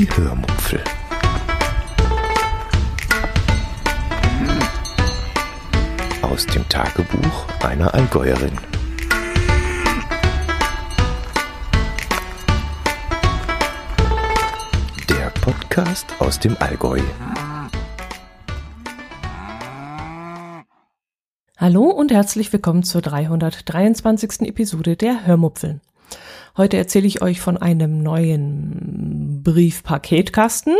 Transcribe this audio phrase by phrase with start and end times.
[0.00, 0.82] Die Hörmupfel.
[6.22, 8.56] Aus dem Tagebuch einer Allgäuerin.
[15.10, 17.02] Der Podcast aus dem Allgäu.
[21.58, 24.48] Hallo und herzlich willkommen zur 323.
[24.48, 25.82] Episode der Hörmupfeln.
[26.60, 30.76] Heute erzähle ich euch von einem neuen Briefpaketkasten,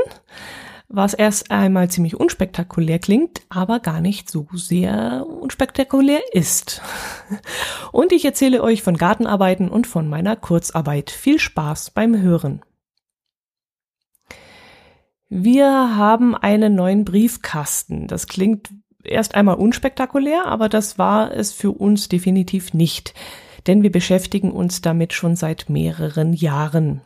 [0.88, 6.82] was erst einmal ziemlich unspektakulär klingt, aber gar nicht so sehr unspektakulär ist.
[7.92, 11.10] Und ich erzähle euch von Gartenarbeiten und von meiner Kurzarbeit.
[11.10, 12.60] Viel Spaß beim Hören.
[15.30, 18.06] Wir haben einen neuen Briefkasten.
[18.06, 18.68] Das klingt
[19.02, 23.14] erst einmal unspektakulär, aber das war es für uns definitiv nicht
[23.66, 27.02] denn wir beschäftigen uns damit schon seit mehreren Jahren.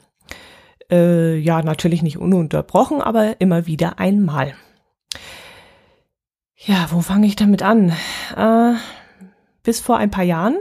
[0.90, 4.55] Äh, ja, natürlich nicht ununterbrochen, aber immer wieder einmal.
[6.56, 7.92] Ja, wo fange ich damit an?
[8.36, 8.75] Äh,
[9.62, 10.56] bis vor ein paar Jahren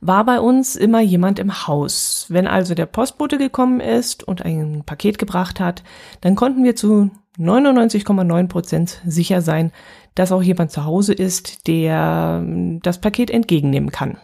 [0.00, 2.26] war bei uns immer jemand im Haus.
[2.28, 5.82] Wenn also der Postbote gekommen ist und ein Paket gebracht hat,
[6.20, 9.72] dann konnten wir zu 99,9 Prozent sicher sein,
[10.14, 14.18] dass auch jemand zu Hause ist, der ähm, das Paket entgegennehmen kann.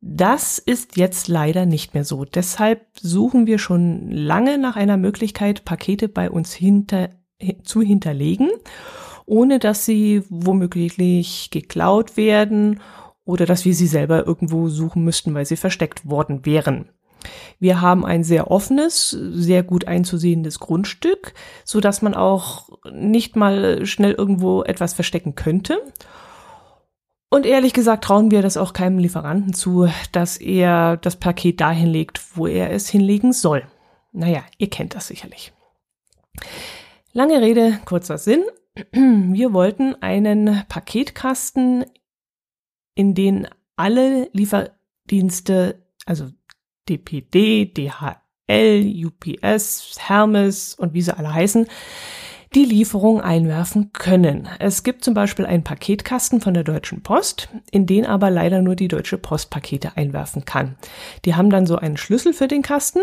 [0.00, 2.24] Das ist jetzt leider nicht mehr so.
[2.24, 7.10] Deshalb suchen wir schon lange nach einer Möglichkeit, Pakete bei uns hinter,
[7.64, 8.50] zu hinterlegen,
[9.24, 12.80] ohne dass sie womöglich geklaut werden
[13.24, 16.90] oder dass wir sie selber irgendwo suchen müssten, weil sie versteckt worden wären.
[17.58, 23.86] Wir haben ein sehr offenes, sehr gut einzusehendes Grundstück, so dass man auch nicht mal
[23.86, 25.80] schnell irgendwo etwas verstecken könnte.
[27.28, 31.88] Und ehrlich gesagt trauen wir das auch keinem Lieferanten zu, dass er das Paket dahin
[31.88, 33.66] legt, wo er es hinlegen soll.
[34.12, 35.52] Naja, ihr kennt das sicherlich.
[37.12, 38.44] Lange Rede, kurzer Sinn.
[38.92, 41.84] Wir wollten einen Paketkasten,
[42.94, 43.46] in den
[43.76, 46.30] alle Lieferdienste, also
[46.88, 51.66] DPD, DHL, UPS, Hermes und wie sie alle heißen,
[52.54, 54.48] die Lieferung einwerfen können.
[54.58, 58.76] Es gibt zum Beispiel einen Paketkasten von der Deutschen Post, in den aber leider nur
[58.76, 60.76] die Deutsche Post Pakete einwerfen kann.
[61.24, 63.00] Die haben dann so einen Schlüssel für den Kasten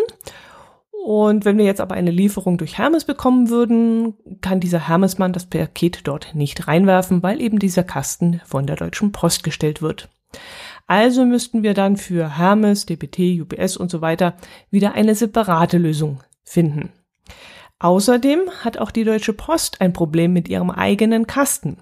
[1.04, 5.46] und wenn wir jetzt aber eine Lieferung durch Hermes bekommen würden, kann dieser Hermesmann das
[5.46, 10.08] Paket dort nicht reinwerfen, weil eben dieser Kasten von der Deutschen Post gestellt wird.
[10.88, 14.36] Also müssten wir dann für Hermes, DPT, UPS und so weiter
[14.70, 16.92] wieder eine separate Lösung finden.
[17.80, 21.78] Außerdem hat auch die Deutsche Post ein Problem mit ihrem eigenen Kasten.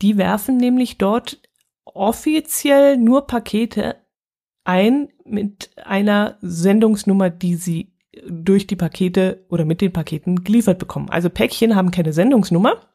[0.00, 1.40] Die werfen nämlich dort
[1.84, 3.96] offiziell nur Pakete
[4.64, 7.92] ein mit einer Sendungsnummer, die sie
[8.28, 11.10] durch die Pakete oder mit den Paketen geliefert bekommen.
[11.10, 12.89] Also Päckchen haben keine Sendungsnummer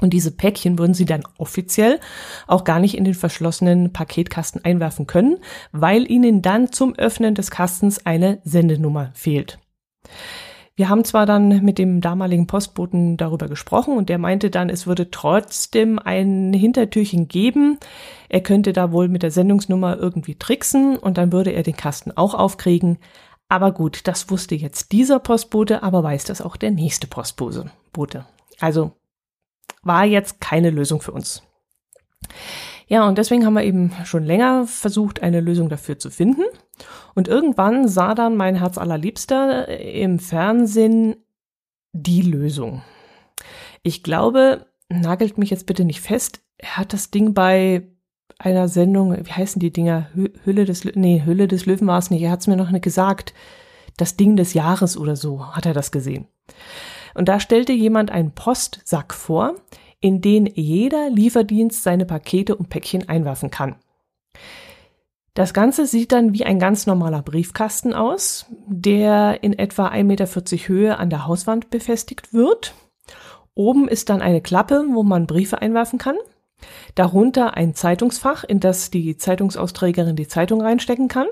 [0.00, 2.00] und diese Päckchen würden Sie dann offiziell
[2.46, 5.38] auch gar nicht in den verschlossenen Paketkasten einwerfen können,
[5.72, 9.58] weil Ihnen dann zum Öffnen des Kastens eine Sendenummer fehlt.
[10.78, 14.86] Wir haben zwar dann mit dem damaligen Postboten darüber gesprochen und der meinte dann, es
[14.86, 17.78] würde trotzdem ein Hintertürchen geben.
[18.28, 22.12] Er könnte da wohl mit der Sendungsnummer irgendwie tricksen und dann würde er den Kasten
[22.12, 22.98] auch aufkriegen.
[23.48, 27.72] Aber gut, das wusste jetzt dieser Postbote, aber weiß das auch der nächste Postbote.
[28.60, 28.92] Also
[29.82, 31.42] war jetzt keine Lösung für uns.
[32.86, 36.44] Ja, und deswegen haben wir eben schon länger versucht, eine Lösung dafür zu finden.
[37.14, 41.16] Und irgendwann sah dann mein Herz allerliebster im Fernsehen
[41.92, 42.82] die Lösung.
[43.82, 47.86] Ich glaube, nagelt mich jetzt bitte nicht fest, er hat das Ding bei
[48.38, 50.08] einer Sendung, wie heißen die Dinger?
[50.44, 52.84] Hülle des, nee, Hülle des Löwen war es nicht, er hat es mir noch nicht
[52.84, 53.34] gesagt.
[53.96, 56.26] Das Ding des Jahres oder so hat er das gesehen.
[57.14, 59.54] Und da stellte jemand einen Postsack vor,
[60.00, 63.76] in den jeder Lieferdienst seine Pakete und Päckchen einwerfen kann.
[65.34, 70.26] Das Ganze sieht dann wie ein ganz normaler Briefkasten aus, der in etwa 1,40 Meter
[70.68, 72.74] Höhe an der Hauswand befestigt wird.
[73.54, 76.16] Oben ist dann eine Klappe, wo man Briefe einwerfen kann.
[76.96, 81.28] Darunter ein Zeitungsfach, in das die Zeitungsausträgerin die Zeitung reinstecken kann.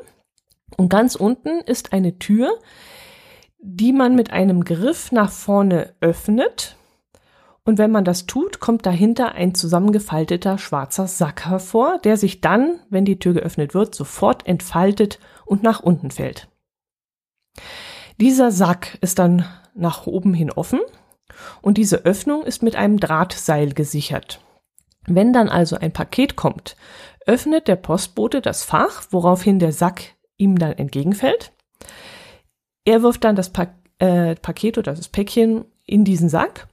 [0.76, 2.58] Und ganz unten ist eine Tür,
[3.58, 6.76] die man mit einem Griff nach vorne öffnet.
[7.64, 12.78] Und wenn man das tut, kommt dahinter ein zusammengefalteter schwarzer Sack hervor, der sich dann,
[12.90, 16.48] wenn die Tür geöffnet wird, sofort entfaltet und nach unten fällt.
[18.20, 19.44] Dieser Sack ist dann
[19.74, 20.80] nach oben hin offen
[21.60, 24.40] und diese Öffnung ist mit einem Drahtseil gesichert.
[25.06, 26.76] Wenn dann also ein Paket kommt,
[27.26, 31.52] öffnet der Postbote das Fach, woraufhin der Sack ihm dann entgegenfällt
[32.86, 33.66] er wirft dann das pa
[33.98, 36.68] äh, Paket oder das Päckchen in diesen Sack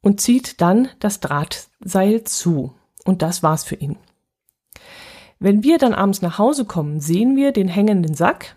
[0.00, 2.74] und zieht dann das Drahtseil zu.
[3.04, 3.96] Und das war's für ihn.
[5.38, 8.56] Wenn wir dann abends nach Hause kommen, sehen wir den hängenden Sack,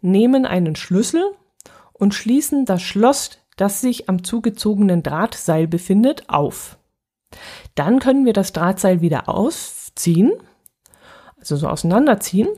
[0.00, 1.22] nehmen einen Schlüssel
[1.92, 6.78] und schließen das Schloss, das sich am zugezogenen Drahtseil befindet, auf.
[7.74, 10.32] Dann können wir das Drahtseil wieder ausziehen,
[11.38, 12.48] also so auseinanderziehen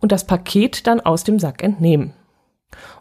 [0.00, 2.14] und das Paket dann aus dem Sack entnehmen.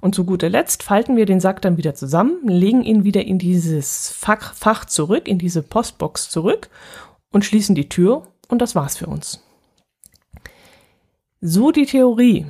[0.01, 3.39] Und zu guter Letzt falten wir den Sack dann wieder zusammen, legen ihn wieder in
[3.39, 6.69] dieses Fach, Fach zurück, in diese Postbox zurück
[7.31, 9.43] und schließen die Tür und das war's für uns.
[11.41, 12.45] So die Theorie.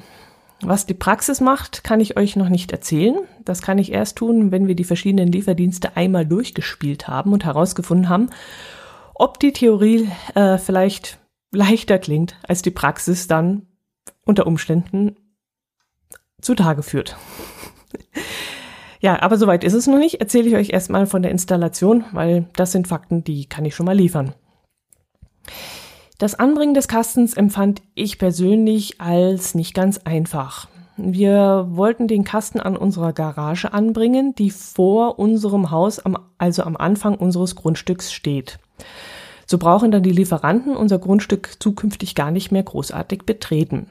[0.61, 3.17] Was die Praxis macht, kann ich euch noch nicht erzählen.
[3.43, 8.07] Das kann ich erst tun, wenn wir die verschiedenen Lieferdienste einmal durchgespielt haben und herausgefunden
[8.07, 8.29] haben,
[9.15, 11.17] ob die Theorie äh, vielleicht
[11.51, 13.67] leichter klingt, als die Praxis dann
[14.25, 15.15] unter Umständen
[16.43, 17.17] zutage führt.
[18.99, 20.21] ja, aber soweit ist es noch nicht.
[20.21, 23.85] Erzähle ich euch erstmal von der Installation, weil das sind Fakten, die kann ich schon
[23.85, 24.33] mal liefern.
[26.19, 30.67] Das Anbringen des Kastens empfand ich persönlich als nicht ganz einfach.
[30.95, 36.77] Wir wollten den Kasten an unserer Garage anbringen, die vor unserem Haus, am, also am
[36.77, 38.59] Anfang unseres Grundstücks steht.
[39.47, 43.89] So brauchen dann die Lieferanten unser Grundstück zukünftig gar nicht mehr großartig betreten.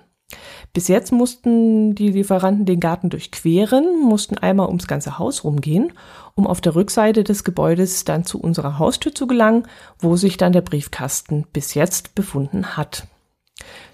[0.73, 5.93] Bis jetzt mussten die Lieferanten den Garten durchqueren, mussten einmal ums ganze Haus rumgehen,
[6.35, 9.67] um auf der Rückseite des Gebäudes dann zu unserer Haustür zu gelangen,
[9.99, 13.07] wo sich dann der Briefkasten bis jetzt befunden hat.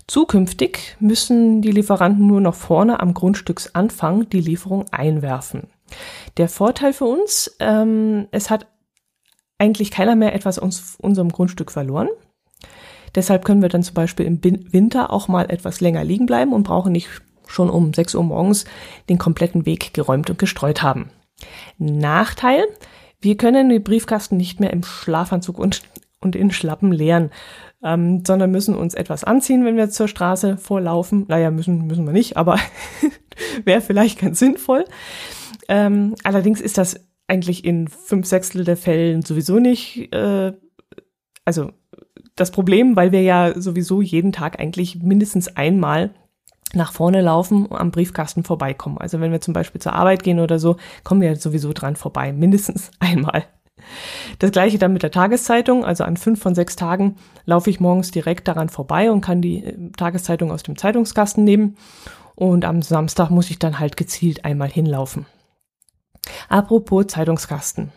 [0.06, 5.69] Zukünftig müssen die Lieferanten nur noch vorne am Grundstücksanfang die Lieferung einwerfen.
[6.37, 8.67] Der Vorteil für uns, ähm, es hat
[9.58, 12.08] eigentlich keiner mehr etwas aus unserem Grundstück verloren.
[13.15, 16.65] Deshalb können wir dann zum Beispiel im Winter auch mal etwas länger liegen bleiben und
[16.65, 17.09] brauchen nicht
[17.47, 18.65] schon um 6 Uhr morgens
[19.09, 21.11] den kompletten Weg geräumt und gestreut haben.
[21.79, 22.65] Nachteil,
[23.21, 25.83] wir können den Briefkasten nicht mehr im Schlafanzug und,
[26.21, 27.31] und in Schlappen leeren,
[27.83, 31.27] ähm, sondern müssen uns etwas anziehen, wenn wir zur Straße vorlaufen.
[31.29, 32.59] Naja, müssen, müssen wir nicht, aber
[33.65, 34.85] wäre vielleicht ganz sinnvoll.
[35.69, 40.53] Ähm, allerdings ist das eigentlich in fünf Sechstel der Fällen sowieso nicht, äh,
[41.45, 41.73] also
[42.40, 46.11] das Problem, weil wir ja sowieso jeden Tag eigentlich mindestens einmal
[46.75, 48.99] nach vorne laufen und am Briefkasten vorbeikommen.
[48.99, 52.32] Also wenn wir zum Beispiel zur Arbeit gehen oder so, kommen wir sowieso dran vorbei,
[52.32, 53.44] mindestens einmal.
[54.38, 55.85] Das gleiche dann mit der Tageszeitung.
[55.85, 59.64] Also an fünf von sechs Tagen laufe ich morgens direkt daran vorbei und kann die
[59.64, 61.76] äh, Tageszeitung aus dem Zeitungskasten nehmen.
[62.35, 65.26] Und am Samstag muss ich dann halt gezielt einmal hinlaufen.
[66.49, 67.93] Apropos Zeitungskasten.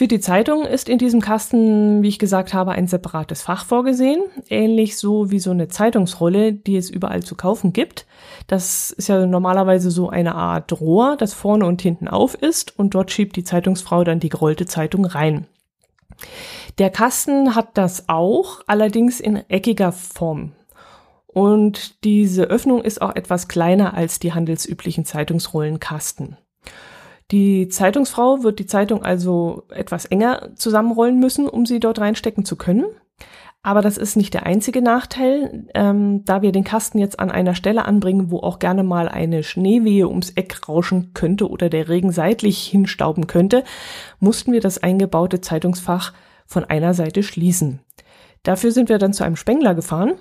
[0.00, 4.22] Für die Zeitung ist in diesem Kasten, wie ich gesagt habe, ein separates Fach vorgesehen,
[4.48, 8.06] ähnlich so wie so eine Zeitungsrolle, die es überall zu kaufen gibt.
[8.46, 12.94] Das ist ja normalerweise so eine Art Rohr, das vorne und hinten auf ist und
[12.94, 15.46] dort schiebt die Zeitungsfrau dann die gerollte Zeitung rein.
[16.78, 20.52] Der Kasten hat das auch, allerdings in eckiger Form.
[21.26, 26.38] Und diese Öffnung ist auch etwas kleiner als die handelsüblichen Zeitungsrollenkasten.
[27.30, 32.56] Die Zeitungsfrau wird die Zeitung also etwas enger zusammenrollen müssen, um sie dort reinstecken zu
[32.56, 32.86] können.
[33.62, 37.54] Aber das ist nicht der einzige Nachteil, ähm, da wir den Kasten jetzt an einer
[37.54, 42.10] Stelle anbringen, wo auch gerne mal eine Schneewehe ums Eck rauschen könnte oder der Regen
[42.10, 43.64] seitlich hinstauben könnte,
[44.18, 46.14] mussten wir das eingebaute Zeitungsfach
[46.46, 47.80] von einer Seite schließen.
[48.42, 50.14] Dafür sind wir dann zu einem Spengler gefahren.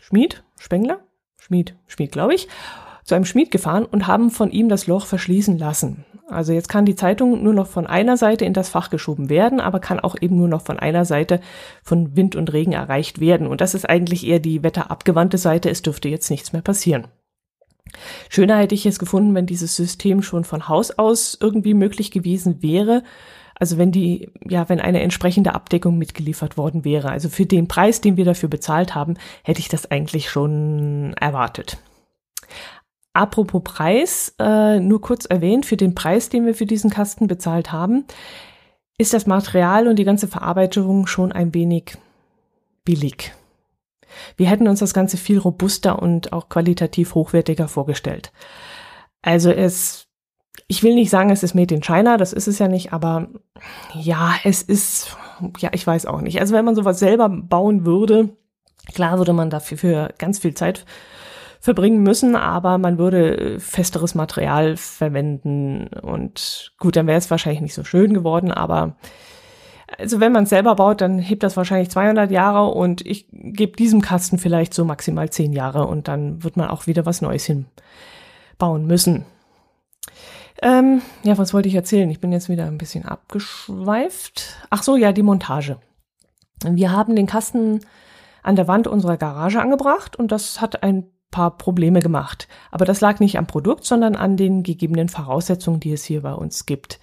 [0.00, 0.42] Schmied?
[0.58, 1.00] Spengler?
[1.38, 2.48] Schmied, Schmied, glaube ich.
[3.04, 6.04] Zu einem Schmied gefahren und haben von ihm das Loch verschließen lassen.
[6.32, 9.60] Also jetzt kann die Zeitung nur noch von einer Seite in das Fach geschoben werden,
[9.60, 11.40] aber kann auch eben nur noch von einer Seite
[11.82, 13.46] von Wind und Regen erreicht werden.
[13.46, 15.70] Und das ist eigentlich eher die wetterabgewandte Seite.
[15.70, 17.08] Es dürfte jetzt nichts mehr passieren.
[18.28, 22.62] Schöner hätte ich es gefunden, wenn dieses System schon von Haus aus irgendwie möglich gewesen
[22.62, 23.02] wäre.
[23.54, 27.10] Also wenn die, ja, wenn eine entsprechende Abdeckung mitgeliefert worden wäre.
[27.10, 31.78] Also für den Preis, den wir dafür bezahlt haben, hätte ich das eigentlich schon erwartet.
[33.14, 37.70] Apropos Preis, äh, nur kurz erwähnt, für den Preis, den wir für diesen Kasten bezahlt
[37.70, 38.04] haben,
[38.96, 41.96] ist das Material und die ganze Verarbeitung schon ein wenig
[42.84, 43.32] billig.
[44.36, 48.32] Wir hätten uns das Ganze viel robuster und auch qualitativ hochwertiger vorgestellt.
[49.22, 50.06] Also es,
[50.68, 53.28] ich will nicht sagen, es ist made in China, das ist es ja nicht, aber
[53.94, 55.16] ja, es ist,
[55.58, 56.40] ja, ich weiß auch nicht.
[56.40, 58.36] Also wenn man sowas selber bauen würde,
[58.94, 60.84] klar würde man dafür für ganz viel Zeit
[61.62, 67.74] verbringen müssen, aber man würde festeres Material verwenden und gut, dann wäre es wahrscheinlich nicht
[67.74, 68.96] so schön geworden, aber
[69.96, 73.76] also wenn man es selber baut, dann hebt das wahrscheinlich 200 Jahre und ich gebe
[73.76, 77.44] diesem Kasten vielleicht so maximal 10 Jahre und dann wird man auch wieder was Neues
[77.44, 79.24] hinbauen müssen.
[80.62, 82.10] Ähm, ja, was wollte ich erzählen?
[82.10, 84.66] Ich bin jetzt wieder ein bisschen abgeschweift.
[84.70, 85.78] Ach so, ja, die Montage.
[86.64, 87.82] Wir haben den Kasten
[88.42, 92.46] an der Wand unserer Garage angebracht und das hat ein paar Probleme gemacht.
[92.70, 96.32] Aber das lag nicht am Produkt, sondern an den gegebenen Voraussetzungen, die es hier bei
[96.32, 97.00] uns gibt.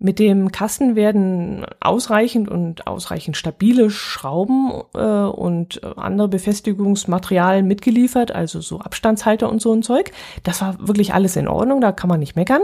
[0.00, 8.60] Mit dem Kasten werden ausreichend und ausreichend stabile Schrauben äh, und andere Befestigungsmaterialien mitgeliefert, also
[8.60, 10.10] so Abstandshalter und so ein Zeug.
[10.42, 12.62] Das war wirklich alles in Ordnung, da kann man nicht meckern.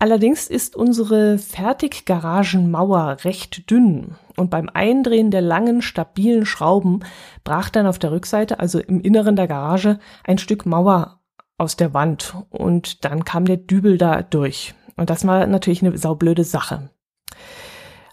[0.00, 7.00] Allerdings ist unsere Fertiggaragenmauer recht dünn und beim Eindrehen der langen, stabilen Schrauben
[7.44, 11.20] brach dann auf der Rückseite, also im Inneren der Garage, ein Stück Mauer
[11.58, 14.72] aus der Wand und dann kam der Dübel da durch.
[14.96, 16.88] Und das war natürlich eine saublöde Sache.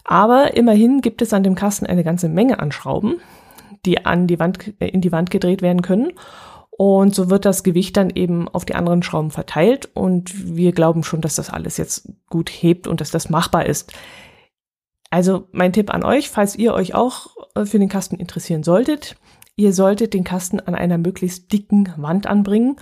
[0.04, 3.16] Aber immerhin gibt es an dem Kasten eine ganze Menge an Schrauben,
[3.86, 6.12] die an die Wand, in die Wand gedreht werden können.
[6.78, 9.90] Und so wird das Gewicht dann eben auf die anderen Schrauben verteilt.
[9.92, 13.92] Und wir glauben schon, dass das alles jetzt gut hebt und dass das machbar ist.
[15.10, 19.16] Also mein Tipp an euch, falls ihr euch auch äh, für den Kasten interessieren solltet,
[19.56, 22.76] ihr solltet den Kasten an einer möglichst dicken Wand anbringen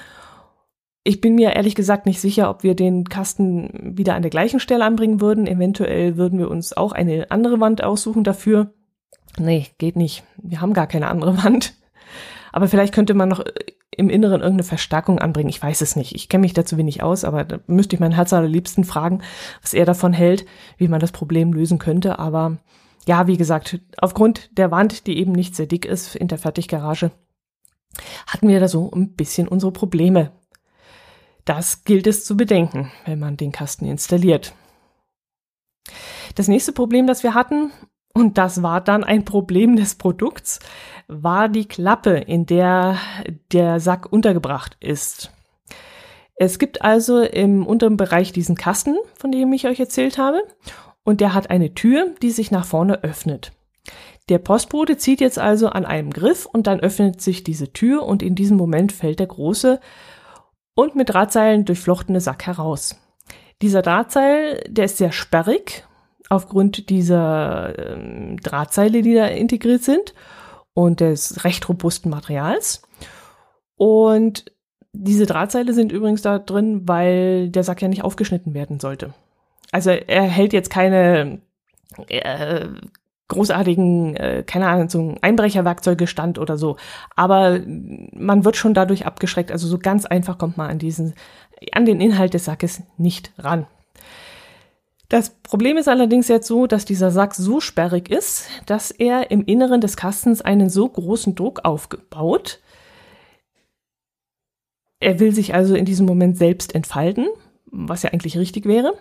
[1.07, 4.59] ich bin mir ehrlich gesagt nicht sicher, ob wir den Kasten wieder an der gleichen
[4.59, 5.47] Stelle anbringen würden.
[5.47, 8.73] Eventuell würden wir uns auch eine andere Wand aussuchen dafür.
[9.39, 10.25] Nee, geht nicht.
[10.37, 11.75] Wir haben gar keine andere Wand.
[12.53, 13.45] Aber vielleicht könnte man noch
[13.91, 15.49] im Inneren irgendeine Verstärkung anbringen.
[15.49, 16.15] Ich weiß es nicht.
[16.15, 19.23] Ich kenne mich dazu wenig aus, aber da müsste ich meinen Herz allerliebsten fragen,
[19.63, 20.45] was er davon hält,
[20.77, 22.19] wie man das Problem lösen könnte.
[22.19, 22.59] Aber
[23.07, 27.13] ja, wie gesagt, aufgrund der Wand, die eben nicht sehr dick ist in der Fertiggarage,
[28.27, 30.33] hatten wir da so ein bisschen unsere Probleme.
[31.45, 34.55] Das gilt es zu bedenken, wenn man den Kasten installiert.
[36.35, 37.71] Das nächste Problem, das wir hatten,
[38.17, 40.59] und das war dann ein Problem des Produkts,
[41.07, 42.97] war die Klappe, in der
[43.53, 45.31] der Sack untergebracht ist.
[46.35, 50.43] Es gibt also im unteren Bereich diesen Kasten, von dem ich euch erzählt habe,
[51.05, 53.53] und der hat eine Tür, die sich nach vorne öffnet.
[54.31, 58.23] Der Postbote zieht jetzt also an einem Griff und dann öffnet sich diese Tür und
[58.23, 59.79] in diesem Moment fällt der große
[60.75, 62.99] und mit Drahtseilen durchflochtene Sack heraus.
[63.61, 65.85] Dieser Drahtseil, der ist sehr sperrig
[66.29, 70.15] aufgrund dieser ähm, Drahtseile, die da integriert sind
[70.75, 72.83] und des recht robusten Materials.
[73.77, 74.45] Und
[74.93, 79.15] diese Drahtseile sind übrigens da drin, weil der Sack ja nicht aufgeschnitten werden sollte.
[79.73, 81.41] Also er hält jetzt keine
[82.09, 82.67] äh,
[83.29, 86.77] großartigen, äh, keine Ahnung, so ein Einbrecherwerkzeuge stand oder so.
[87.15, 89.53] Aber man wird schon dadurch abgeschreckt.
[89.53, 91.15] Also so ganz einfach kommt man an diesen,
[91.73, 93.67] an den Inhalt des Sackes nicht ran.
[95.09, 99.45] Das Problem ist allerdings jetzt so, dass dieser Sack so sperrig ist, dass er im
[99.45, 102.61] Inneren des Kastens einen so großen Druck aufgebaut.
[104.99, 107.27] Er will sich also in diesem Moment selbst entfalten
[107.77, 108.95] was ja eigentlich richtig wäre,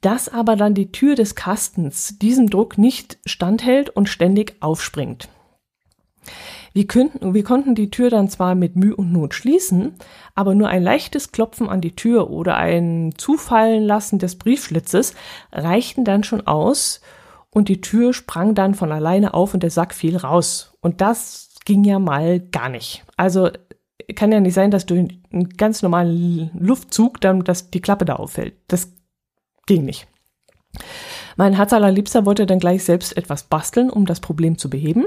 [0.00, 5.28] dass aber dann die Tür des Kastens diesem Druck nicht standhält und ständig aufspringt.
[6.72, 9.94] Wir, könnten, wir konnten die Tür dann zwar mit Mühe und Not schließen,
[10.34, 15.14] aber nur ein leichtes Klopfen an die Tür oder ein Zufallen lassen des Briefschlitzes
[15.52, 17.00] reichten dann schon aus
[17.50, 20.72] und die Tür sprang dann von alleine auf und der Sack fiel raus.
[20.80, 23.04] Und das ging ja mal gar nicht.
[23.16, 23.50] Also
[24.16, 28.16] kann ja nicht sein, dass durch einen ganz normalen Luftzug dann dass die Klappe da
[28.16, 28.54] auffällt.
[28.68, 28.92] Das
[29.66, 30.08] ging nicht.
[31.36, 35.06] Mein Herz allerliebster wollte dann gleich selbst etwas basteln, um das Problem zu beheben.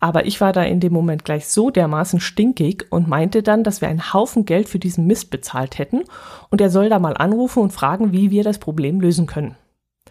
[0.00, 3.80] Aber ich war da in dem Moment gleich so dermaßen stinkig und meinte dann, dass
[3.80, 6.04] wir einen Haufen Geld für diesen Mist bezahlt hätten
[6.50, 9.56] und er soll da mal anrufen und fragen, wie wir das Problem lösen können.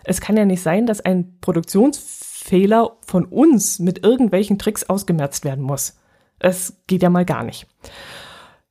[0.04, 5.64] Es kann ja nicht sein, dass ein Produktionsfehler von uns mit irgendwelchen Tricks ausgemerzt werden
[5.64, 5.98] muss.
[6.40, 7.68] Es geht ja mal gar nicht.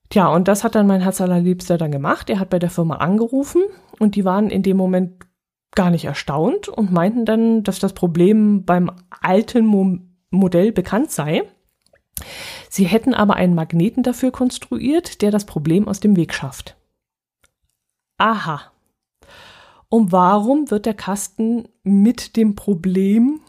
[0.09, 2.31] Tja, und das hat dann mein Herz allerliebster dann gemacht.
[2.31, 3.63] Er hat bei der Firma angerufen
[3.99, 5.27] und die waren in dem Moment
[5.75, 8.91] gar nicht erstaunt und meinten dann, dass das Problem beim
[9.21, 9.99] alten Mo
[10.31, 11.45] Modell bekannt sei.
[12.69, 16.77] Sie hätten aber einen Magneten dafür konstruiert, der das Problem aus dem Weg schafft.
[18.19, 18.73] Aha.
[19.89, 23.41] Und warum wird der Kasten mit dem Problem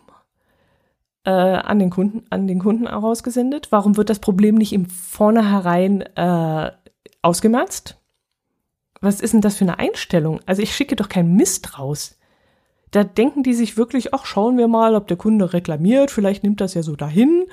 [1.24, 3.72] äh, an den Kunden, an den Kunden herausgesendet?
[3.72, 6.72] Warum wird das Problem nicht im Vornherein äh,
[7.22, 7.98] ausgemerzt?
[9.02, 10.40] Was ist denn das für eine Einstellung?
[10.46, 12.17] Also ich schicke doch keinen Mist raus.
[12.92, 16.62] Da denken die sich wirklich, ach, schauen wir mal, ob der Kunde reklamiert, vielleicht nimmt
[16.62, 17.46] das ja so dahin.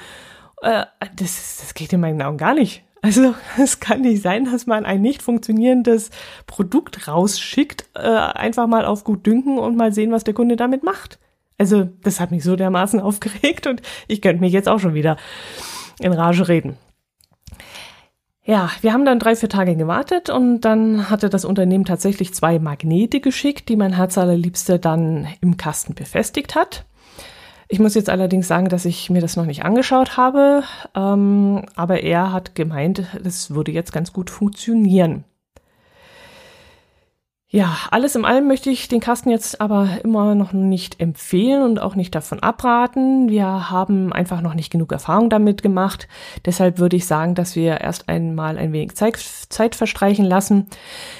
[0.62, 0.86] Äh,
[1.16, 2.84] das, das geht in meinen Augen gar nicht.
[3.02, 6.10] Also es kann nicht sein, dass man ein nicht funktionierendes
[6.46, 10.82] Produkt rausschickt, äh, einfach mal auf gut dünken und mal sehen, was der Kunde damit
[10.82, 11.18] macht.
[11.58, 15.16] Also, das hat mich so dermaßen aufgeregt und ich könnte mich jetzt auch schon wieder
[16.00, 16.76] in Rage reden.
[18.46, 22.58] Ja, wir haben dann drei, vier Tage gewartet und dann hatte das Unternehmen tatsächlich zwei
[22.58, 26.84] Magnete geschickt, die mein Herz allerliebster dann im Kasten befestigt hat.
[27.68, 30.62] Ich muss jetzt allerdings sagen, dass ich mir das noch nicht angeschaut habe,
[30.94, 35.24] ähm, aber er hat gemeint, das würde jetzt ganz gut funktionieren.
[37.54, 41.78] Ja, alles in allem möchte ich den Kasten jetzt aber immer noch nicht empfehlen und
[41.78, 43.28] auch nicht davon abraten.
[43.28, 46.08] Wir haben einfach noch nicht genug Erfahrung damit gemacht.
[46.44, 50.66] Deshalb würde ich sagen, dass wir erst einmal ein wenig Zeit, Zeit verstreichen lassen,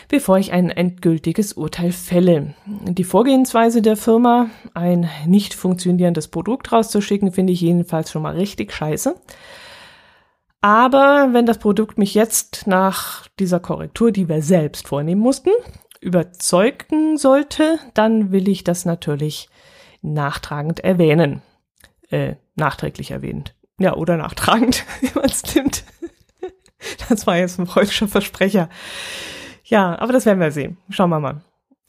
[0.08, 2.54] bevor ich ein endgültiges Urteil fälle.
[2.66, 8.72] Die Vorgehensweise der Firma, ein nicht funktionierendes Produkt rauszuschicken, finde ich jedenfalls schon mal richtig
[8.72, 9.14] scheiße.
[10.62, 15.50] Aber wenn das Produkt mich jetzt nach dieser Korrektur, die wir selbst vornehmen mussten,
[16.04, 19.49] überzeugen sollte, dann will ich das natürlich
[20.02, 21.42] nachtragend erwähnen.
[22.11, 23.54] Äh, nachträglich erwähnt.
[23.78, 25.84] Ja, oder nachtragend, wie man es nimmt.
[27.08, 28.68] Das war jetzt ein freudscher Versprecher.
[29.64, 30.76] Ja, aber das werden wir sehen.
[30.90, 31.40] Schauen wir mal.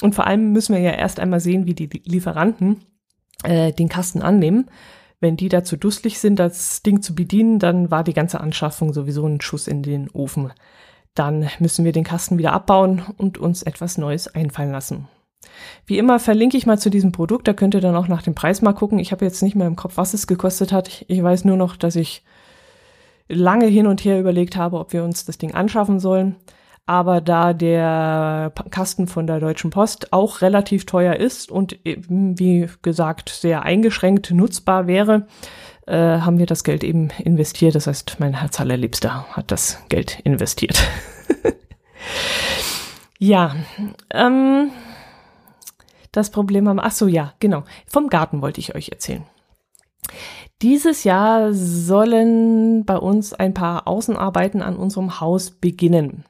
[0.02, 2.86] Und vor allem müssen wir ja erst einmal sehen, wie die Lieferanten
[3.44, 4.70] äh, den Kasten annehmen.
[5.20, 9.26] Wenn die dazu dusselig sind, das Ding zu bedienen, dann war die ganze Anschaffung sowieso
[9.28, 10.52] ein Schuss in den Ofen
[11.16, 15.08] dann müssen wir den Kasten wieder abbauen und uns etwas Neues einfallen lassen.
[15.86, 18.36] Wie immer verlinke ich mal zu diesem Produkt, da könnt ihr dann auch nach dem
[18.36, 19.00] Preis mal gucken.
[19.00, 21.06] Ich habe jetzt nicht mehr im Kopf, was es gekostet hat.
[21.08, 22.24] Ich weiß nur noch, dass ich
[23.28, 26.36] lange hin und her überlegt habe, ob wir uns das Ding anschaffen sollen.
[26.88, 33.30] Aber da der Kasten von der Deutschen Post auch relativ teuer ist und wie gesagt
[33.30, 35.26] sehr eingeschränkt nutzbar wäre,
[35.88, 37.76] äh, haben wir das Geld eben investiert.
[37.76, 40.82] Das heißt, mein Herz allerliebster hat das Geld investiert.
[43.20, 43.56] ja,
[44.12, 44.72] ähm,
[46.12, 47.64] das Problem haben, ach so, ja, genau.
[47.88, 49.24] Vom Garten wollte ich euch erzählen.
[50.62, 56.24] Dieses Jahr sollen bei uns ein paar Außenarbeiten an unserem Haus beginnen.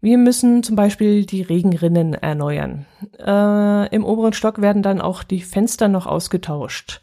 [0.00, 2.86] Wir müssen zum Beispiel die Regenrinnen erneuern.
[3.18, 7.00] Äh, Im oberen Stock werden dann auch die Fenster noch ausgetauscht.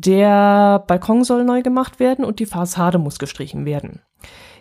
[0.00, 4.00] Der Balkon soll neu gemacht werden und die Fassade muss gestrichen werden.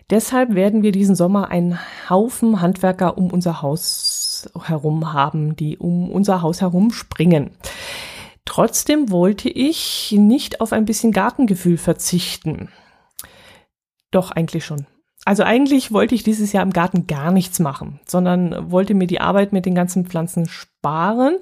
[0.09, 1.77] Deshalb werden wir diesen Sommer einen
[2.09, 7.51] Haufen Handwerker um unser Haus herum haben, die um unser Haus herum springen.
[8.45, 12.69] Trotzdem wollte ich nicht auf ein bisschen Gartengefühl verzichten.
[14.09, 14.87] Doch eigentlich schon.
[15.27, 19.19] Also eigentlich wollte ich dieses Jahr im Garten gar nichts machen, sondern wollte mir die
[19.19, 21.35] Arbeit mit den ganzen Pflanzen sparen,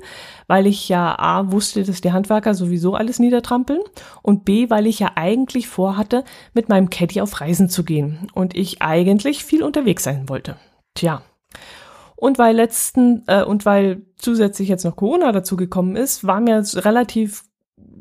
[0.48, 3.82] weil ich ja A wusste, dass die Handwerker sowieso alles niedertrampeln
[4.24, 6.24] und B, weil ich ja eigentlich vorhatte,
[6.56, 10.56] mit meinem Caddy auf Reisen zu gehen und ich eigentlich viel unterwegs sein wollte.
[10.96, 11.22] Tja.
[12.16, 16.64] Und weil letzten äh, und weil zusätzlich jetzt noch Corona dazu gekommen ist, war mir
[16.74, 17.44] relativ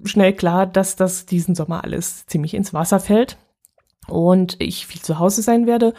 [0.04, 3.36] schnell klar, dass das diesen Sommer alles ziemlich ins Wasser fällt
[4.08, 5.94] und ich viel zu Hause sein werde.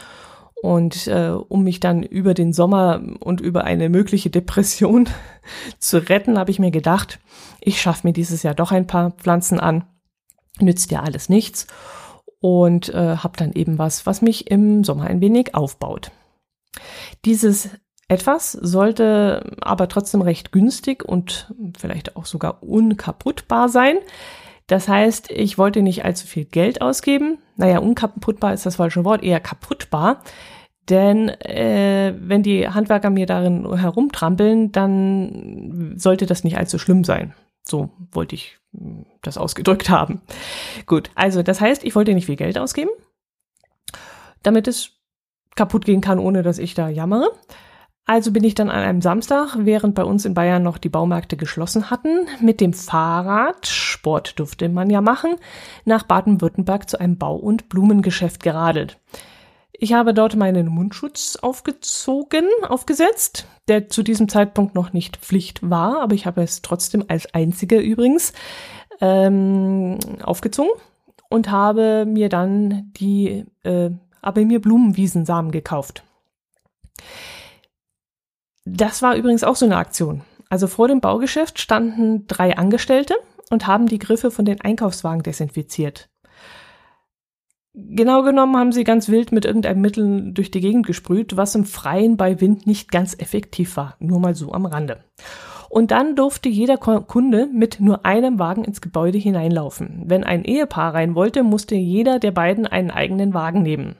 [0.61, 5.07] Und äh, um mich dann über den Sommer und über eine mögliche Depression
[5.79, 7.19] zu retten, habe ich mir gedacht,
[7.61, 9.85] ich schaffe mir dieses Jahr doch ein paar Pflanzen an.
[10.59, 11.67] Nützt ja alles nichts.
[12.39, 16.11] Und äh, habe dann eben was, was mich im Sommer ein wenig aufbaut.
[17.25, 17.69] Dieses
[18.07, 23.97] etwas sollte aber trotzdem recht günstig und vielleicht auch sogar unkaputtbar sein.
[24.67, 27.37] Das heißt, ich wollte nicht allzu viel Geld ausgeben.
[27.55, 30.21] Naja, unkaputtbar ist das falsche Wort, eher kaputtbar.
[30.89, 37.33] Denn äh, wenn die Handwerker mir darin herumtrampeln, dann sollte das nicht allzu schlimm sein.
[37.63, 40.21] So wollte ich hm, das ausgedrückt haben.
[40.85, 42.91] Gut, also das heißt, ich wollte nicht viel Geld ausgeben,
[44.43, 44.91] damit es
[45.55, 47.31] kaputt gehen kann, ohne dass ich da jammere.
[48.07, 51.37] Also bin ich dann an einem Samstag, während bei uns in Bayern noch die Baumärkte
[51.37, 55.35] geschlossen hatten, mit dem Fahrrad, Sport durfte man ja machen,
[55.85, 58.99] nach Baden-Württemberg zu einem Bau- und Blumengeschäft geradelt.
[59.73, 66.01] Ich habe dort meinen Mundschutz aufgezogen, aufgesetzt, der zu diesem Zeitpunkt noch nicht Pflicht war,
[66.01, 68.33] aber ich habe es trotzdem als einziger übrigens
[69.01, 70.71] ähm, aufgezogen
[71.29, 73.89] und habe mir dann die, äh,
[74.21, 76.03] aber mir Blumenwiesensamen gekauft.
[78.65, 80.21] Das war übrigens auch so eine Aktion.
[80.49, 83.15] Also vor dem Baugeschäft standen drei Angestellte
[83.49, 86.09] und haben die Griffe von den Einkaufswagen desinfiziert.
[87.73, 91.65] Genau genommen haben sie ganz wild mit irgendeinem Mittel durch die Gegend gesprüht, was im
[91.65, 93.97] Freien bei Wind nicht ganz effektiv war.
[93.99, 95.03] Nur mal so am Rande.
[95.69, 100.03] Und dann durfte jeder Kunde mit nur einem Wagen ins Gebäude hineinlaufen.
[100.05, 103.97] Wenn ein Ehepaar rein wollte, musste jeder der beiden einen eigenen Wagen nehmen.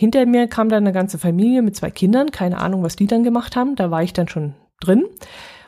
[0.00, 2.30] Hinter mir kam dann eine ganze Familie mit zwei Kindern.
[2.30, 3.76] Keine Ahnung, was die dann gemacht haben.
[3.76, 5.04] Da war ich dann schon drin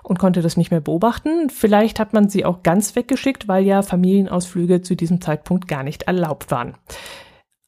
[0.02, 1.50] und konnte das nicht mehr beobachten.
[1.50, 6.04] Vielleicht hat man sie auch ganz weggeschickt, weil ja Familienausflüge zu diesem Zeitpunkt gar nicht
[6.04, 6.78] erlaubt waren.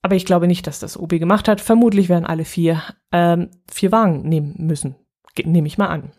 [0.01, 1.61] Aber ich glaube nicht, dass das Obi gemacht hat.
[1.61, 4.95] Vermutlich werden alle vier, ähm, vier Wagen nehmen müssen.
[5.45, 6.13] Nehme ich mal an.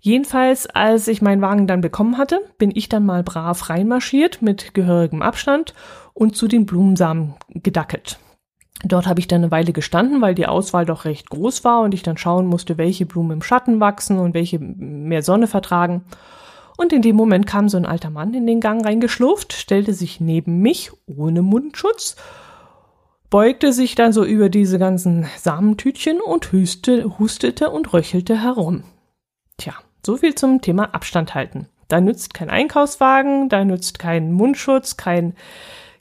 [0.00, 4.72] Jedenfalls, als ich meinen Wagen dann bekommen hatte, bin ich dann mal brav reinmarschiert mit
[4.72, 5.74] gehörigem Abstand
[6.14, 8.18] und zu den Blumensamen gedackelt.
[8.82, 11.94] Dort habe ich dann eine Weile gestanden, weil die Auswahl doch recht groß war und
[11.94, 16.04] ich dann schauen musste, welche Blumen im Schatten wachsen und welche mehr Sonne vertragen.
[16.76, 20.20] Und in dem Moment kam so ein alter Mann in den Gang reingeschlurft, stellte sich
[20.20, 22.16] neben mich ohne Mundschutz,
[23.30, 28.82] beugte sich dann so über diese ganzen Samentütchen und hüste, hustete und röchelte herum.
[29.56, 31.68] Tja, so viel zum Thema Abstand halten.
[31.88, 35.34] Da nützt kein Einkaufswagen, da nützt kein Mundschutz, kein,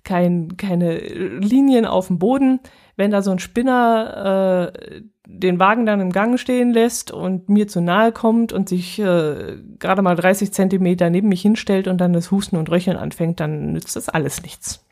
[0.04, 2.60] kein, keine Linien auf dem Boden.
[2.96, 7.68] Wenn da so ein Spinner äh, den Wagen dann im Gang stehen lässt und mir
[7.68, 12.14] zu nahe kommt und sich äh, gerade mal 30 Zentimeter neben mich hinstellt und dann
[12.14, 14.86] das Husten und Röcheln anfängt, dann nützt das alles nichts.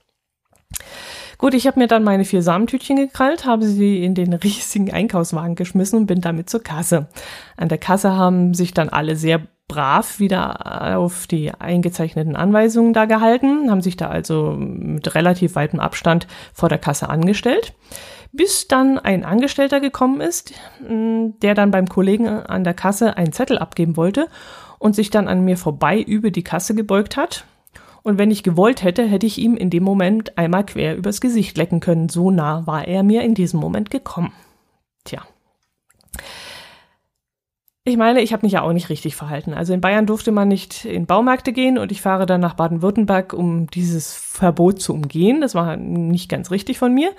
[1.38, 5.56] Gut, ich habe mir dann meine vier Samentütchen gekrallt, habe sie in den riesigen Einkaufswagen
[5.56, 7.08] geschmissen und bin damit zur Kasse.
[7.58, 9.41] An der Kasse haben sich dann alle sehr
[9.72, 15.80] brav wieder auf die eingezeichneten Anweisungen da gehalten, haben sich da also mit relativ weitem
[15.80, 17.74] Abstand vor der Kasse angestellt,
[18.32, 23.58] bis dann ein Angestellter gekommen ist, der dann beim Kollegen an der Kasse einen Zettel
[23.58, 24.28] abgeben wollte
[24.78, 27.46] und sich dann an mir vorbei über die Kasse gebeugt hat
[28.04, 31.58] und wenn ich gewollt hätte, hätte ich ihm in dem Moment einmal quer übers Gesicht
[31.58, 32.10] lecken können.
[32.10, 34.34] So nah war er mir in diesem Moment gekommen.
[35.04, 35.22] Tja.
[37.84, 39.56] Ich meine, ich habe mich ja auch nicht richtig verhalten.
[39.56, 43.34] Also in Bayern durfte man nicht in Baumärkte gehen und ich fahre dann nach Baden-Württemberg,
[43.34, 45.41] um dieses Verbot zu umgehen.
[45.41, 47.12] Das war nicht ganz richtig von mir.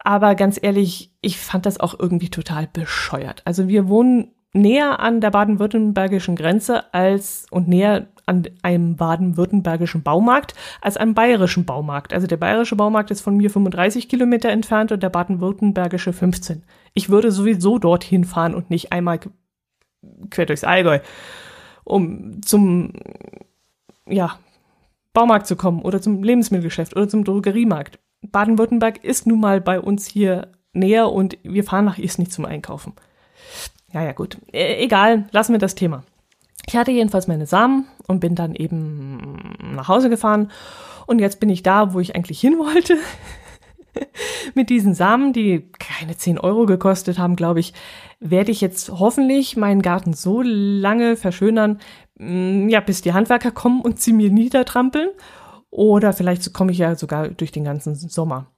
[0.00, 3.42] Aber ganz ehrlich, ich fand das auch irgendwie total bescheuert.
[3.44, 10.54] Also wir wohnen näher an der baden-württembergischen Grenze als und näher an einem baden-württembergischen Baumarkt
[10.80, 12.12] als einem bayerischen Baumarkt.
[12.12, 16.64] Also der bayerische Baumarkt ist von mir 35 Kilometer entfernt und der baden-württembergische 15.
[16.94, 19.20] Ich würde sowieso dorthin fahren und nicht einmal
[20.30, 21.00] quer durchs Allgäu,
[21.84, 22.92] um zum,
[24.06, 24.38] ja,
[25.12, 27.98] Baumarkt zu kommen oder zum Lebensmittelgeschäft oder zum Drogeriemarkt.
[28.22, 32.92] Baden-Württemberg ist nun mal bei uns hier näher und wir fahren nach Isny zum Einkaufen.
[33.92, 34.38] Ja, ja, gut.
[34.52, 36.04] E egal, lassen wir das Thema.
[36.66, 40.50] Ich hatte jedenfalls meine Samen und bin dann eben nach Hause gefahren.
[41.06, 42.96] Und jetzt bin ich da, wo ich eigentlich hin wollte.
[44.54, 47.72] Mit diesen Samen, die keine 10 Euro gekostet haben, glaube ich,
[48.20, 51.78] werde ich jetzt hoffentlich meinen Garten so lange verschönern,
[52.18, 55.10] mm, ja, bis die Handwerker kommen und sie mir niedertrampeln.
[55.70, 58.48] Oder vielleicht komme ich ja sogar durch den ganzen Sommer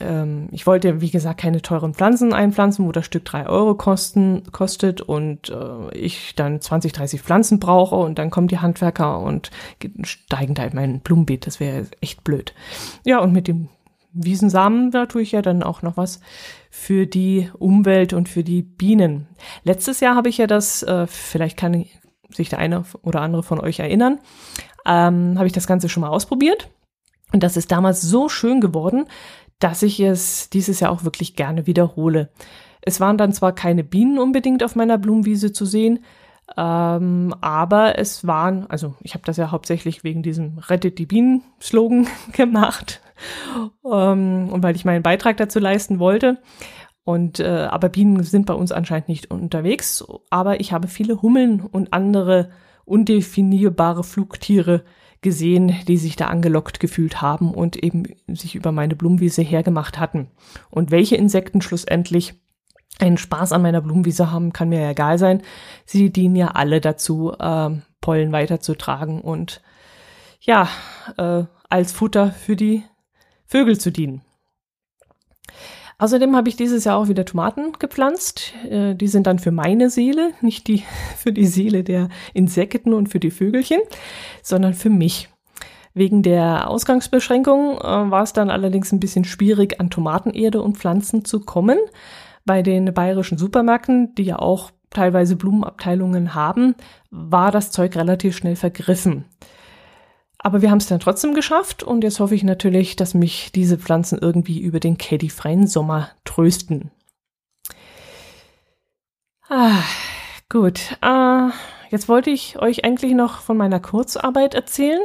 [0.00, 4.42] ähm, ich wollte, wie gesagt, keine teuren Pflanzen einpflanzen, wo das Stück drei Euro kosten,
[4.50, 9.50] kostet und äh, ich dann 20, 30 Pflanzen brauche und dann kommen die Handwerker und
[10.02, 11.46] steigen da in mein Blumenbeet.
[11.46, 12.54] Das wäre echt blöd.
[13.04, 13.68] Ja, und mit dem
[14.12, 16.20] Wiesensamen, da tue ich ja dann auch noch was
[16.70, 19.28] für die Umwelt und für die Bienen.
[19.64, 21.86] Letztes Jahr habe ich ja das, äh, vielleicht kann
[22.28, 24.18] sich der eine oder andere von euch erinnern,
[24.86, 26.68] ähm, habe ich das Ganze schon mal ausprobiert.
[27.32, 29.06] Und das ist damals so schön geworden,
[29.58, 32.30] dass ich es dieses Jahr auch wirklich gerne wiederhole.
[32.82, 36.00] Es waren dann zwar keine Bienen unbedingt auf meiner Blumenwiese zu sehen,
[36.56, 42.08] ähm, aber es waren, also ich habe das ja hauptsächlich wegen diesem Rettet die Bienen-Slogan
[42.32, 43.00] gemacht
[43.84, 46.38] ähm, und weil ich meinen Beitrag dazu leisten wollte.
[47.04, 51.60] Und äh, aber Bienen sind bei uns anscheinend nicht unterwegs, aber ich habe viele Hummeln
[51.60, 52.50] und andere
[52.84, 54.84] undefinierbare Flugtiere
[55.22, 60.30] gesehen, die sich da angelockt gefühlt haben und eben sich über meine Blumenwiese hergemacht hatten.
[60.70, 62.34] Und welche Insekten schlussendlich
[62.98, 65.42] einen Spaß an meiner Blumenwiese haben, kann mir ja egal sein.
[65.84, 69.62] Sie dienen ja alle dazu, äh, Pollen weiterzutragen und
[70.40, 70.68] ja,
[71.18, 72.82] äh, als Futter für die
[73.50, 74.22] Vögel zu dienen.
[75.98, 78.54] Außerdem habe ich dieses Jahr auch wieder Tomaten gepflanzt.
[78.70, 80.84] Äh, die sind dann für meine Seele, nicht die
[81.16, 83.80] für die Seele der Insekten und für die Vögelchen,
[84.42, 85.28] sondern für mich.
[85.92, 91.24] Wegen der Ausgangsbeschränkung äh, war es dann allerdings ein bisschen schwierig, an Tomatenerde und Pflanzen
[91.24, 91.78] zu kommen.
[92.46, 96.76] Bei den bayerischen Supermärkten, die ja auch teilweise Blumenabteilungen haben,
[97.10, 99.24] war das Zeug relativ schnell vergriffen.
[100.42, 103.76] Aber wir haben es dann trotzdem geschafft und jetzt hoffe ich natürlich, dass mich diese
[103.76, 106.90] Pflanzen irgendwie über den caddyfreien Sommer trösten.
[109.50, 109.82] Ah,
[110.48, 110.96] gut.
[111.02, 111.48] Äh,
[111.90, 115.02] jetzt wollte ich euch eigentlich noch von meiner Kurzarbeit erzählen.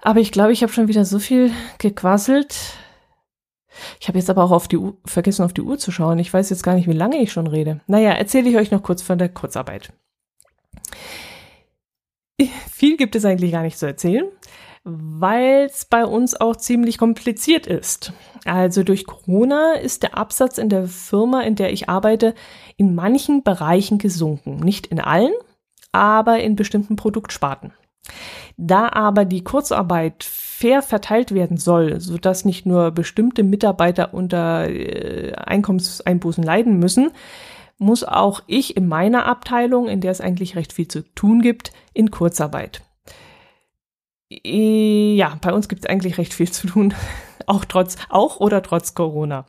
[0.00, 2.54] Aber ich glaube, ich habe schon wieder so viel gequasselt.
[3.98, 6.20] Ich habe jetzt aber auch auf die Uhr, vergessen, auf die Uhr zu schauen.
[6.20, 7.80] Ich weiß jetzt gar nicht, wie lange ich schon rede.
[7.88, 9.92] Naja, erzähle ich euch noch kurz von der Kurzarbeit.
[12.70, 14.26] Viel gibt es eigentlich gar nicht zu erzählen.
[14.88, 18.12] weil es bei uns auch ziemlich kompliziert ist.
[18.44, 22.36] Also durch Corona ist der Absatz in der Firma, in der ich arbeite,
[22.76, 24.58] in manchen Bereichen gesunken.
[24.60, 25.32] Nicht in allen,
[25.90, 27.72] aber in bestimmten Produktsparten.
[28.56, 35.32] Da aber die Kurzarbeit fair verteilt werden soll, sodass nicht nur bestimmte Mitarbeiter unter äh,
[35.32, 37.10] Einkommenseinbußen leiden müssen,
[37.78, 41.72] muss auch ich in meiner Abteilung, in der es eigentlich recht viel zu tun gibt,
[41.92, 42.82] in Kurzarbeit.
[44.28, 46.94] Ja, bei uns gibt es eigentlich recht viel zu tun,
[47.46, 49.46] auch trotz, auch oder trotz Corona.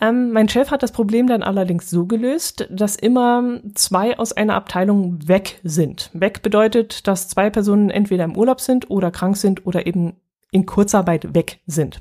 [0.00, 4.54] Ähm, mein Chef hat das Problem dann allerdings so gelöst, dass immer zwei aus einer
[4.54, 6.10] Abteilung weg sind.
[6.12, 10.14] Weg bedeutet, dass zwei Personen entweder im Urlaub sind oder krank sind oder eben
[10.50, 12.00] in Kurzarbeit weg sind.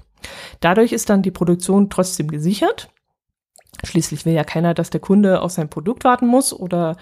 [0.62, 2.90] Dadurch ist dann die Produktion trotzdem gesichert.
[3.84, 6.98] Schließlich will ja keiner, dass der Kunde auf sein Produkt warten muss oder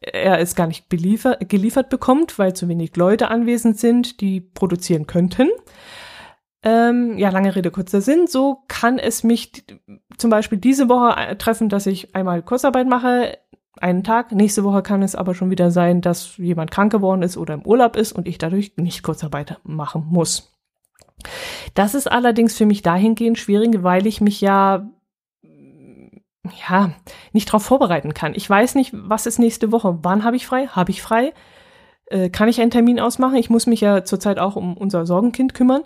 [0.00, 5.06] er es gar nicht beliefert, geliefert bekommt, weil zu wenig Leute anwesend sind, die produzieren
[5.06, 5.48] könnten.
[6.62, 8.26] Ähm, ja, lange Rede, kurzer Sinn.
[8.26, 9.64] So kann es mich
[10.18, 13.38] zum Beispiel diese Woche äh, treffen, dass ich einmal Kurzarbeit mache,
[13.80, 14.32] einen Tag.
[14.32, 17.66] Nächste Woche kann es aber schon wieder sein, dass jemand krank geworden ist oder im
[17.66, 20.54] Urlaub ist und ich dadurch nicht Kurzarbeit machen muss.
[21.74, 24.88] Das ist allerdings für mich dahingehend schwierig, weil ich mich ja
[26.68, 26.92] ja,
[27.32, 28.34] nicht darauf vorbereiten kann.
[28.34, 29.98] Ich weiß nicht, was ist nächste Woche.
[30.02, 30.66] Wann habe ich frei?
[30.68, 31.32] Habe ich frei?
[32.06, 33.36] Äh, kann ich einen Termin ausmachen?
[33.36, 35.82] Ich muss mich ja zurzeit auch um unser Sorgenkind kümmern.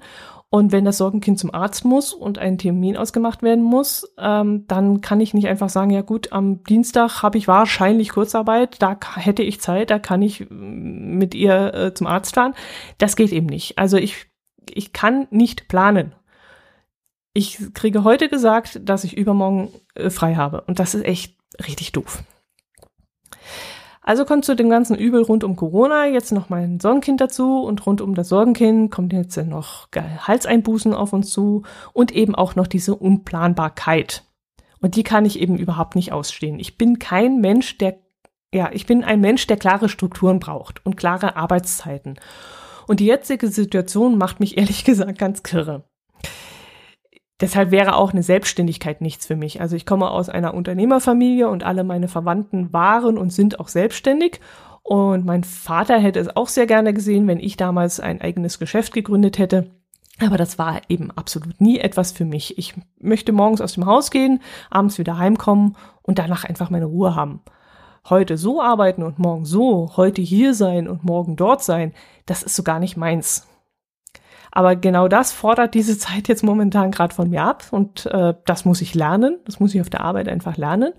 [0.50, 5.00] Und wenn das Sorgenkind zum Arzt muss und ein Termin ausgemacht werden muss, ähm, dann
[5.00, 9.42] kann ich nicht einfach sagen, ja gut, am Dienstag habe ich wahrscheinlich Kurzarbeit, da hätte
[9.42, 12.54] ich Zeit, da kann ich mm, mit ihr äh, zum Arzt fahren.
[12.98, 13.78] Das geht eben nicht.
[13.78, 14.26] Also ich,
[14.72, 16.14] ich kann nicht planen
[17.34, 20.62] ich kriege heute gesagt, dass ich übermorgen äh, frei habe.
[20.62, 22.22] Und das ist echt richtig doof.
[24.00, 27.84] Also kommt zu dem ganzen Übel rund um Corona jetzt noch mein Sorgenkind dazu und
[27.86, 31.62] rund um das Sorgenkind kommt jetzt noch Halseinbußen auf uns zu
[31.94, 34.24] und eben auch noch diese Unplanbarkeit.
[34.80, 36.60] Und die kann ich eben überhaupt nicht ausstehen.
[36.60, 37.96] Ich bin kein Mensch, der,
[38.52, 42.20] ja, ich bin ein Mensch, der klare Strukturen braucht und klare Arbeitszeiten.
[42.86, 45.84] Und die jetzige Situation macht mich ehrlich gesagt ganz kirre.
[47.40, 49.60] Deshalb wäre auch eine Selbstständigkeit nichts für mich.
[49.60, 54.40] Also ich komme aus einer Unternehmerfamilie und alle meine Verwandten waren und sind auch selbstständig.
[54.82, 58.92] Und mein Vater hätte es auch sehr gerne gesehen, wenn ich damals ein eigenes Geschäft
[58.92, 59.70] gegründet hätte.
[60.20, 62.56] Aber das war eben absolut nie etwas für mich.
[62.56, 67.16] Ich möchte morgens aus dem Haus gehen, abends wieder heimkommen und danach einfach meine Ruhe
[67.16, 67.40] haben.
[68.08, 71.94] Heute so arbeiten und morgen so, heute hier sein und morgen dort sein,
[72.26, 73.48] das ist so gar nicht meins.
[74.56, 78.64] Aber genau das fordert diese Zeit jetzt momentan gerade von mir ab und äh, das
[78.64, 79.40] muss ich lernen.
[79.46, 80.92] Das muss ich auf der Arbeit einfach lernen.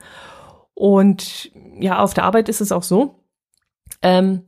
[0.74, 3.24] Und ja, auf der Arbeit ist es auch so,
[4.02, 4.44] ähm,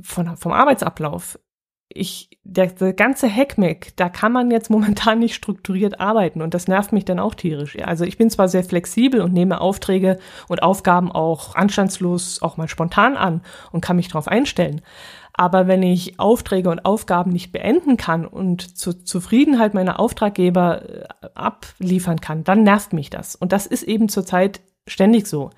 [0.00, 1.38] von, vom Arbeitsablauf.
[1.88, 6.66] Ich, der, der ganze Hackmack, da kann man jetzt momentan nicht strukturiert arbeiten und das
[6.66, 7.78] nervt mich dann auch tierisch.
[7.78, 10.18] Also ich bin zwar sehr flexibel und nehme Aufträge
[10.48, 13.40] und Aufgaben auch anstandslos, auch mal spontan an
[13.70, 14.82] und kann mich darauf einstellen.
[15.38, 21.04] Aber wenn ich Aufträge und Aufgaben nicht beenden kann und zur Zufriedenheit meiner Auftraggeber äh,
[21.34, 23.36] abliefern kann, dann nervt mich das.
[23.36, 25.50] Und das ist eben zurzeit ständig so.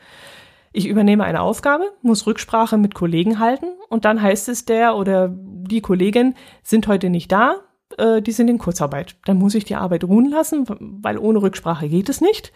[0.75, 5.31] Ich übernehme eine Aufgabe, muss Rücksprache mit Kollegen halten und dann heißt es, der oder
[5.33, 7.57] die Kollegin sind heute nicht da,
[7.97, 9.17] äh, die sind in Kurzarbeit.
[9.25, 10.67] Dann muss ich die Arbeit ruhen lassen,
[11.03, 12.53] weil ohne Rücksprache geht es nicht.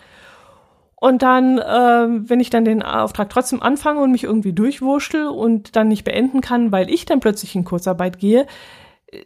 [1.04, 5.76] Und dann, äh, wenn ich dann den Auftrag trotzdem anfange und mich irgendwie durchwurschtel und
[5.76, 8.46] dann nicht beenden kann, weil ich dann plötzlich in Kurzarbeit gehe,
[9.12, 9.18] äh,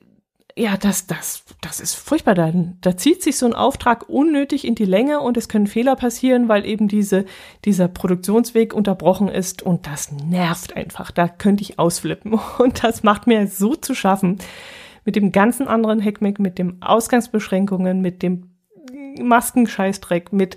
[0.61, 2.35] ja, das, das, das ist furchtbar.
[2.35, 5.95] Da, da zieht sich so ein Auftrag unnötig in die Länge und es können Fehler
[5.95, 7.27] passieren, weil eben diese,
[7.65, 11.13] dieser Produktionsweg unterbrochen ist und das nervt einfach.
[11.13, 14.39] Da könnte ich ausflippen und das macht mir so zu schaffen.
[15.05, 18.51] Mit dem ganzen anderen Heckmeck, mit dem Ausgangsbeschränkungen, mit dem
[19.21, 20.57] Maskenscheißdreck, mit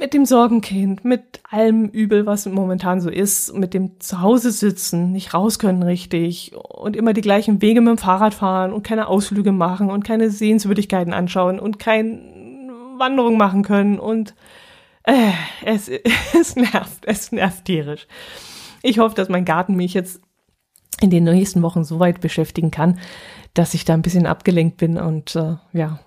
[0.00, 5.32] mit dem Sorgenkind, mit allem Übel, was momentan so ist, mit dem Zuhause sitzen, nicht
[5.32, 9.52] raus können richtig und immer die gleichen Wege mit dem Fahrrad fahren und keine Ausflüge
[9.52, 12.18] machen und keine Sehenswürdigkeiten anschauen und keine
[12.98, 14.34] Wanderung machen können und
[15.04, 15.32] äh,
[15.64, 15.88] es,
[16.40, 18.06] es nervt, es nervt tierisch.
[18.82, 20.20] Ich hoffe, dass mein Garten mich jetzt
[21.00, 22.98] in den nächsten Wochen so weit beschäftigen kann,
[23.54, 26.00] dass ich da ein bisschen abgelenkt bin und äh, ja,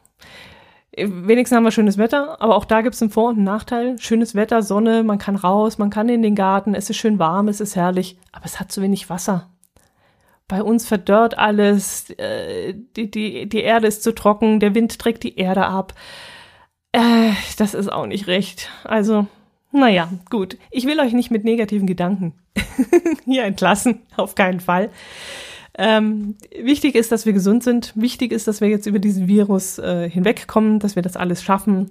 [0.96, 3.98] Wenigstens haben wir schönes Wetter, aber auch da gibt es einen Vor- und einen Nachteil.
[3.98, 7.48] Schönes Wetter, Sonne, man kann raus, man kann in den Garten, es ist schön warm,
[7.48, 9.50] es ist herrlich, aber es hat zu wenig Wasser.
[10.48, 15.24] Bei uns verdörrt alles, äh, die, die, die Erde ist zu trocken, der Wind trägt
[15.24, 15.96] die Erde ab.
[16.92, 18.70] Äh, das ist auch nicht recht.
[18.84, 19.26] Also,
[19.72, 20.58] naja, gut.
[20.70, 22.34] Ich will euch nicht mit negativen Gedanken
[23.26, 24.92] hier entlassen, auf keinen Fall.
[25.76, 27.94] Ähm, wichtig ist, dass wir gesund sind.
[27.96, 31.90] Wichtig ist, dass wir jetzt über diesen Virus äh, hinwegkommen, dass wir das alles schaffen,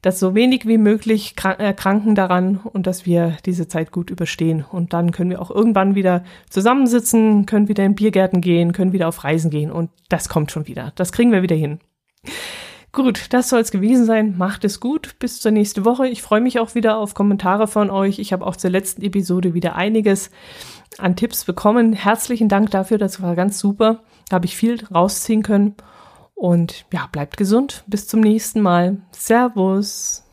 [0.00, 4.64] dass so wenig wie möglich erkranken daran und dass wir diese Zeit gut überstehen.
[4.70, 9.08] Und dann können wir auch irgendwann wieder zusammensitzen, können wieder in Biergärten gehen, können wieder
[9.08, 10.92] auf Reisen gehen und das kommt schon wieder.
[10.94, 11.80] Das kriegen wir wieder hin.
[12.92, 14.36] Gut, das soll es gewesen sein.
[14.36, 15.14] Macht es gut.
[15.20, 16.08] Bis zur nächsten Woche.
[16.08, 18.18] Ich freue mich auch wieder auf Kommentare von euch.
[18.18, 20.30] Ich habe auch zur letzten Episode wieder einiges
[20.98, 21.92] an Tipps bekommen.
[21.92, 24.00] Herzlichen Dank dafür, das war ganz super.
[24.28, 25.74] Da habe ich viel rausziehen können.
[26.34, 27.84] Und ja, bleibt gesund.
[27.86, 28.98] Bis zum nächsten Mal.
[29.10, 30.24] Servus.